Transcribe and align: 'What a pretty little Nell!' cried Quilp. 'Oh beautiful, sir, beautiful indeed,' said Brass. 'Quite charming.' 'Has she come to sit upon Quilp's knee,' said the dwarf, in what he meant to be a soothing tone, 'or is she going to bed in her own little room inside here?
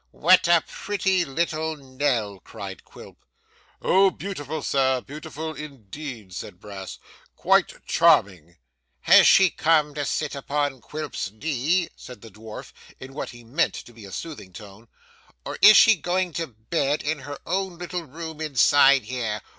'What 0.09 0.47
a 0.47 0.63
pretty 0.67 1.25
little 1.25 1.75
Nell!' 1.77 2.39
cried 2.39 2.83
Quilp. 2.83 3.23
'Oh 3.83 4.09
beautiful, 4.09 4.63
sir, 4.63 5.01
beautiful 5.01 5.53
indeed,' 5.53 6.33
said 6.33 6.59
Brass. 6.59 6.97
'Quite 7.35 7.85
charming.' 7.85 8.57
'Has 9.01 9.27
she 9.27 9.51
come 9.51 9.93
to 9.93 10.03
sit 10.05 10.33
upon 10.33 10.81
Quilp's 10.81 11.29
knee,' 11.29 11.89
said 11.95 12.21
the 12.21 12.31
dwarf, 12.31 12.73
in 12.99 13.13
what 13.13 13.29
he 13.29 13.43
meant 13.43 13.75
to 13.75 13.93
be 13.93 14.05
a 14.05 14.11
soothing 14.11 14.53
tone, 14.53 14.87
'or 15.45 15.59
is 15.61 15.77
she 15.77 15.97
going 15.97 16.33
to 16.33 16.47
bed 16.47 17.03
in 17.03 17.19
her 17.19 17.37
own 17.45 17.77
little 17.77 18.01
room 18.01 18.41
inside 18.41 19.03
here? 19.03 19.39